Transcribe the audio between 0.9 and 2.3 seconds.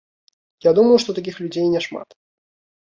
што такіх людзей няшмат.